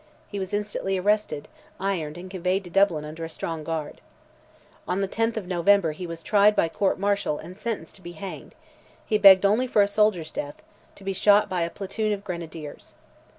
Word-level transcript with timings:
He 0.29 0.39
was 0.39 0.51
instantly 0.51 0.97
arrested, 0.97 1.47
ironed, 1.79 2.17
and 2.17 2.27
conveyed 2.27 2.63
to 2.63 2.71
Dublin 2.71 3.05
under 3.05 3.23
a 3.23 3.29
strong 3.29 3.63
guard. 3.63 4.01
On 4.87 4.99
the 4.99 5.07
10th 5.07 5.37
of 5.37 5.45
November 5.45 5.91
he 5.91 6.07
was 6.07 6.23
tried 6.23 6.55
by 6.55 6.69
court 6.69 6.97
martial 6.99 7.37
and 7.37 7.55
sentenced 7.55 7.93
to 7.97 8.01
be 8.01 8.13
hanged: 8.13 8.55
he 9.05 9.19
begged 9.19 9.45
only 9.45 9.67
for 9.67 9.83
a 9.83 9.87
soldier's 9.87 10.31
death—"to 10.31 11.03
be 11.03 11.13
shot 11.13 11.49
by 11.49 11.61
a 11.61 11.69
platoon 11.69 12.13
of 12.13 12.23
grenadiers." 12.23 12.95